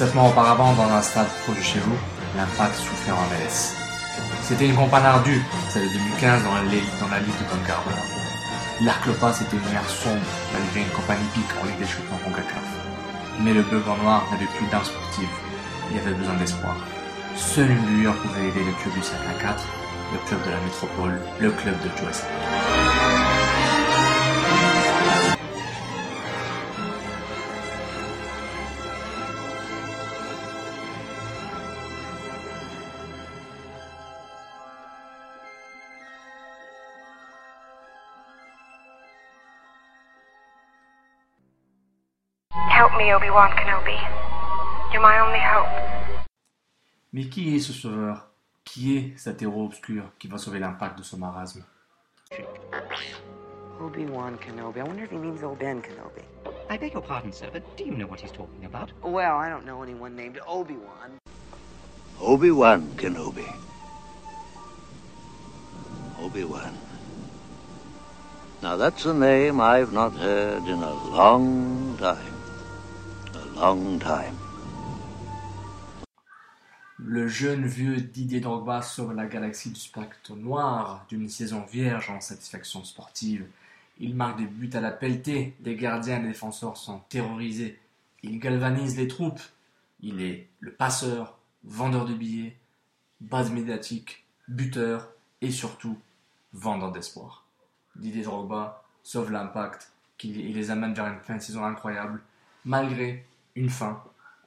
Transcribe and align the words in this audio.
Sept 0.00 0.14
mois 0.14 0.28
auparavant, 0.28 0.72
dans 0.72 0.90
un 0.90 1.02
stade 1.02 1.28
proche 1.44 1.58
de 1.58 1.62
chez 1.62 1.78
vous, 1.78 1.98
l'impact 2.34 2.74
soufflait 2.74 3.12
en 3.12 3.20
MLS. 3.28 3.76
C'était 4.40 4.64
une 4.64 4.74
campagne 4.74 5.04
ardue, 5.04 5.44
celle 5.68 5.82
de 5.82 5.92
2015 5.92 6.42
dans 6.42 6.54
la, 6.54 6.62
dans 6.62 7.08
la 7.12 7.18
Ligue 7.20 7.36
de 7.36 7.44
Don 7.44 7.60
Carver. 7.66 8.00
L'Arclopas 8.80 9.38
était 9.42 9.58
une 9.58 9.74
ère 9.74 9.90
sombre, 9.90 10.24
malgré 10.54 10.88
une 10.88 10.96
campagne 10.96 11.20
épique 11.28 11.52
en 11.60 11.66
Ligue 11.66 11.80
des 11.80 11.84
Champions 11.84 12.16
CONCACAF. 12.24 12.64
Mais 13.40 13.52
le 13.52 13.60
bleu 13.60 13.82
en 13.86 14.02
noir 14.02 14.24
n'avait 14.32 14.48
plus 14.56 14.66
d'âme 14.68 14.84
sportive, 14.84 15.28
il 15.92 15.98
avait 15.98 16.16
besoin 16.16 16.36
d'espoir. 16.36 16.76
Seule 17.36 17.70
une 17.70 18.00
lueur 18.00 18.14
pouvait 18.22 18.48
aider 18.48 18.64
le 18.64 18.72
club 18.80 18.94
du 18.94 19.02
5 19.02 19.16
à 19.20 19.42
4, 19.52 19.64
le 20.14 20.18
club 20.26 20.40
de 20.46 20.50
la 20.50 20.60
métropole, 20.64 21.20
le 21.40 21.50
club 21.50 21.76
de 21.84 21.90
Joe 22.00 22.24
Help 42.90 43.02
me, 43.02 43.14
Obi-Wan 43.14 43.50
Kenobi. 43.52 43.96
You're 44.92 45.00
my 45.00 45.20
only 45.20 45.38
hope. 45.38 45.68
Mais 47.12 47.28
qui 47.28 47.54
est 47.54 47.60
ce 47.60 47.72
sauveur 47.72 48.26
Qui 48.64 48.96
est 48.96 49.12
cet 49.16 49.42
héros 49.42 49.66
obscur 49.66 50.02
qui 50.18 50.26
va 50.26 50.38
sauver 50.38 50.58
l'impact 50.58 50.98
de 50.98 51.04
ce 51.04 51.14
marasme 51.14 51.62
Obi-Wan 53.80 54.36
Kenobi. 54.38 54.80
I 54.80 54.82
wonder 54.82 55.04
if 55.04 55.10
he 55.10 55.18
means 55.18 55.40
old 55.44 55.60
Ben 55.60 55.80
Kenobi. 55.80 56.24
I 56.68 56.78
beg 56.78 56.92
your 56.92 57.02
pardon, 57.02 57.32
sir, 57.32 57.48
but 57.52 57.62
do 57.76 57.84
you 57.84 57.92
know 57.92 58.06
what 58.06 58.20
he's 58.20 58.32
talking 58.32 58.64
about? 58.64 58.90
Well, 59.02 59.36
I 59.36 59.48
don't 59.48 59.64
know 59.64 59.82
anyone 59.82 60.16
named 60.16 60.40
Obi-Wan. 60.48 61.18
Obi-Wan 62.20 62.88
Kenobi. 62.96 63.46
Obi-Wan. 66.20 66.76
Now 68.62 68.76
that's 68.76 69.06
a 69.06 69.14
name 69.14 69.60
I've 69.60 69.92
not 69.92 70.12
heard 70.14 70.64
in 70.64 70.82
a 70.82 70.94
long 71.14 71.96
time. 71.98 72.39
Le 76.96 77.28
jeune 77.28 77.66
vieux 77.66 77.96
Didier 78.00 78.40
Drogba 78.40 78.80
sauve 78.80 79.12
la 79.12 79.26
galaxie 79.26 79.68
du 79.68 79.78
spectre 79.78 80.34
noir 80.34 81.04
d'une 81.10 81.28
saison 81.28 81.66
vierge 81.70 82.08
en 82.08 82.22
satisfaction 82.22 82.84
sportive. 82.84 83.46
Il 83.98 84.14
marque 84.14 84.38
des 84.38 84.46
buts 84.46 84.70
à 84.72 84.80
la 84.80 84.90
pelletée, 84.90 85.54
des 85.60 85.76
gardiens 85.76 86.24
et 86.24 86.28
défenseurs 86.28 86.78
sont 86.78 87.00
terrorisés. 87.10 87.78
Il 88.22 88.38
galvanise 88.38 88.96
les 88.96 89.08
troupes. 89.08 89.42
Il 90.00 90.22
est 90.22 90.46
le 90.60 90.72
passeur, 90.72 91.36
vendeur 91.62 92.06
de 92.06 92.14
billets, 92.14 92.56
base 93.20 93.50
médiatique, 93.50 94.24
buteur 94.48 95.06
et 95.42 95.50
surtout 95.50 95.98
vendeur 96.54 96.92
d'espoir. 96.92 97.44
Didier 97.96 98.22
Drogba 98.22 98.82
sauve 99.02 99.30
l'impact, 99.30 99.92
qui 100.16 100.32
les 100.32 100.70
amène 100.70 100.94
vers 100.94 101.08
une 101.08 101.20
fin 101.20 101.36
de 101.36 101.42
saison 101.42 101.62
incroyable, 101.62 102.22
malgré 102.64 103.26
une 103.60 103.68
fin 103.68 104.02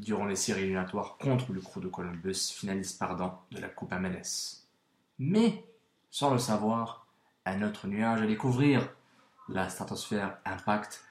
durant 0.00 0.26
les 0.26 0.34
séries 0.34 0.62
éliminatoires 0.62 1.16
contre 1.16 1.52
le 1.52 1.60
crew 1.60 1.80
de 1.80 1.86
Columbus, 1.86 2.52
finaliste 2.52 2.98
pardon 2.98 3.32
de 3.52 3.60
la 3.60 3.68
Coupe 3.68 3.92
MLS. 3.92 4.66
Mais, 5.20 5.64
sans 6.10 6.32
le 6.32 6.38
savoir, 6.38 7.06
un 7.46 7.62
autre 7.62 7.86
nuage 7.86 8.20
à 8.20 8.26
découvrir, 8.26 8.88
la 9.48 9.68
stratosphère 9.68 10.38
Impact. 10.44 11.04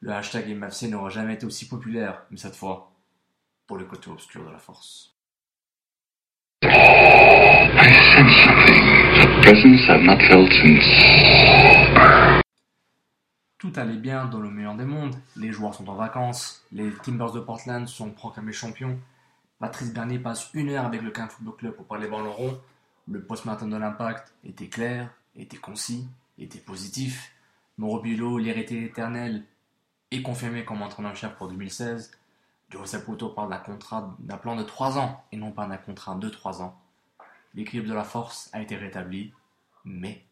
Le 0.00 0.12
hashtag 0.12 0.48
MFC 0.48 0.88
n'aura 0.88 1.10
jamais 1.10 1.34
été 1.34 1.44
aussi 1.44 1.68
populaire, 1.68 2.22
mais 2.30 2.38
cette 2.38 2.56
fois, 2.56 2.92
pour 3.66 3.76
le 3.76 3.84
côté 3.84 4.10
obscur 4.10 4.44
de 4.44 4.50
la 4.50 4.58
force. 4.58 5.14
Allait 13.76 13.96
bien 13.96 14.26
dans 14.26 14.38
le 14.38 14.50
meilleur 14.50 14.76
des 14.76 14.84
mondes. 14.84 15.16
Les 15.36 15.50
joueurs 15.50 15.74
sont 15.74 15.88
en 15.88 15.94
vacances. 15.94 16.64
Les 16.70 16.92
Timbers 16.92 17.32
de 17.32 17.40
Portland 17.40 17.88
sont 17.88 18.10
proclamés 18.10 18.52
champions. 18.52 18.98
Patrice 19.58 19.92
Bernier 19.92 20.20
passe 20.20 20.50
une 20.54 20.70
heure 20.70 20.84
avec 20.84 21.02
le 21.02 21.10
15 21.10 21.30
Football 21.30 21.56
Club 21.56 21.72
pour 21.74 21.86
parler 21.86 22.06
ballon 22.06 22.32
rond. 22.32 22.60
Le 23.08 23.20
post-mortem 23.22 23.70
de 23.70 23.76
l'impact 23.76 24.32
était 24.44 24.68
clair, 24.68 25.10
était 25.34 25.56
concis, 25.56 26.06
était 26.38 26.60
positif. 26.60 27.32
Morobilo, 27.76 28.38
l'héritier 28.38 28.84
éternel, 28.84 29.44
est 30.12 30.22
confirmé 30.22 30.64
comme 30.64 30.82
entraîneur-chef 30.82 31.34
pour 31.34 31.48
2016. 31.48 32.12
Joe 32.70 32.88
Saputo 32.88 33.30
parle 33.30 33.50
d'un 33.50 33.58
contrat, 33.58 34.14
d'un 34.20 34.36
plan 34.36 34.54
de 34.54 34.62
3 34.62 34.98
ans 34.98 35.24
et 35.32 35.36
non 35.36 35.50
pas 35.50 35.66
d'un 35.66 35.78
contrat 35.78 36.14
de 36.14 36.28
3 36.28 36.62
ans. 36.62 36.80
L'équilibre 37.54 37.88
de 37.88 37.94
la 37.94 38.04
force 38.04 38.50
a 38.52 38.62
été 38.62 38.76
rétabli, 38.76 39.32
mais 39.84 40.24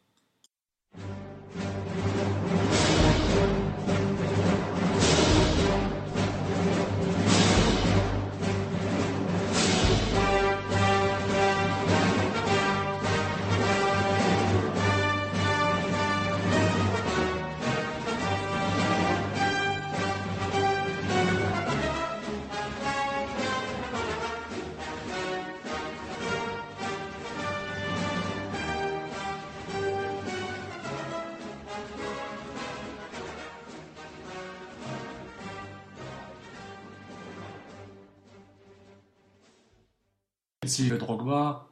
Chelsea 40.65 40.89
veut 40.89 40.99
Drogba, 40.99 41.67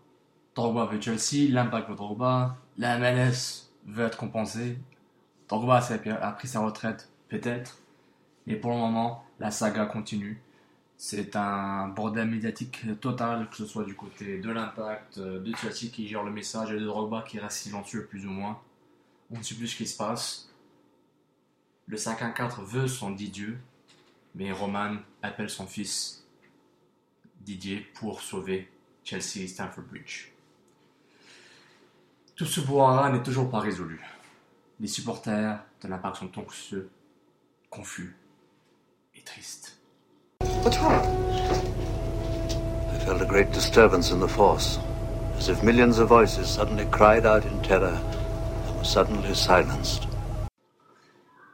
Drogba 0.57 0.87
veut 0.87 1.01
Chelsea, 1.01 1.49
l'Impact 1.49 1.89
veut 1.89 1.95
Drogba, 1.95 2.57
la 2.77 2.99
MLS 2.99 3.71
veut 3.87 4.05
être 4.05 4.19
compensée, 4.19 4.79
Drogba 5.49 5.77
a 5.79 6.33
pris 6.33 6.49
sa 6.49 6.59
retraite, 6.59 7.09
peut-être, 7.29 7.79
mais 8.47 8.57
pour 8.57 8.73
le 8.73 8.79
moment, 8.79 9.25
la 9.39 9.53
saga 9.53 9.87
continue. 9.87 10.43
C'est 10.97 11.37
un 11.37 11.87
bordel 11.87 12.29
médiatique 12.29 12.85
total, 13.01 13.49
que 13.49 13.57
ce 13.57 13.65
soit 13.65 13.85
du 13.85 13.95
côté 13.95 14.39
de 14.41 14.51
l'Impact, 14.51 15.21
de 15.21 15.57
Chelsea 15.57 15.93
qui 15.93 16.09
gère 16.09 16.25
le 16.25 16.33
message 16.33 16.73
et 16.73 16.79
de 16.81 16.85
Drogba 16.85 17.23
qui 17.23 17.39
reste 17.39 17.59
silencieux 17.59 18.07
plus 18.07 18.27
ou 18.27 18.31
moins. 18.31 18.61
On 19.31 19.39
ne 19.39 19.43
sait 19.45 19.55
plus 19.55 19.69
ce 19.69 19.77
qui 19.77 19.87
se 19.87 19.97
passe. 19.97 20.51
Le 21.87 21.97
5-1-4 21.97 22.65
veut 22.65 22.89
son 22.89 23.13
dit 23.13 23.31
Dieu, 23.31 23.61
mais 24.35 24.51
Roman 24.51 24.97
appelle 25.23 25.49
son 25.49 25.69
fils 25.69 26.27
Didier 27.41 27.87
pour 27.95 28.21
sauver 28.21 28.69
Chelsea 29.05 29.43
et 29.43 29.49
Stamford 29.49 29.85
Bridge. 29.85 30.31
Tout 32.37 32.47
ce 32.47 32.61
brouhaha 32.61 33.11
n'est 33.11 33.23
toujours 33.23 33.51
pas 33.51 33.61
résolu. 33.61 34.01
Les 34.81 34.87
supporters 34.87 35.63
de 35.83 35.89
l'impact 35.89 36.17
sont 36.17 36.39
anxieux, 36.39 36.91
confus 37.69 38.17
et 39.15 39.23
tristes. 39.23 39.79
What's 40.65 40.79
wrong? 40.79 41.05
I 42.93 42.99
felt 43.05 43.21
a 43.21 43.27
great 43.27 43.51
disturbance 43.51 44.11
in 44.11 44.21
the 44.21 44.29
force, 44.29 44.79
as 45.39 45.49
if 45.49 45.63
millions 45.63 45.99
of 45.99 46.09
voices 46.09 46.47
suddenly 46.47 46.87
cried 46.91 47.27
out 47.27 47.45
in 47.45 47.61
terror 47.63 47.99
and 48.67 48.77
were 48.79 48.85
suddenly 48.85 49.35
silenced. 49.35 50.07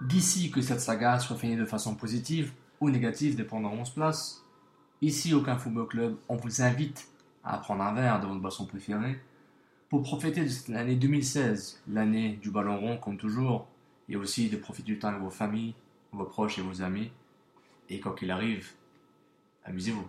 D'ici 0.00 0.50
que 0.50 0.62
cette 0.62 0.81
saga 0.81 1.19
soit 1.19 1.37
finie 1.37 1.56
de 1.56 1.64
façon 1.64 1.96
positive 1.96 2.52
ou 2.81 2.90
négative, 2.90 3.34
dépendant 3.34 3.70
de 3.70 3.81
11 3.81 3.90
places, 3.90 4.43
ici 5.00 5.34
aucun 5.34 5.56
football 5.56 5.88
club, 5.88 6.16
on 6.28 6.37
vous 6.37 6.62
invite 6.62 7.08
à 7.46 7.58
prendre 7.58 7.82
un 7.82 7.94
verre 7.94 8.20
de 8.20 8.26
votre 8.26 8.40
boisson 8.40 8.66
préférée 8.66 9.19
pour 9.88 10.02
profiter 10.02 10.44
de 10.44 10.72
l'année 10.72 10.96
2016, 10.96 11.82
l'année 11.88 12.38
du 12.43 12.50
ballon 12.50 12.78
rond 12.78 12.96
comme 12.98 13.16
toujours, 13.16 13.69
et 14.08 14.16
aussi 14.16 14.48
de 14.50 14.56
profiter 14.56 14.93
du 14.93 14.98
temps 14.98 15.08
avec 15.08 15.20
vos 15.20 15.31
familles, 15.31 15.75
vos 16.12 16.25
proches 16.25 16.58
et 16.58 16.62
vos 16.62 16.82
amis. 16.82 17.10
Et 17.88 18.00
quoi 18.00 18.14
qu'il 18.14 18.32
arrive, 18.32 18.72
amusez-vous. 19.64 20.08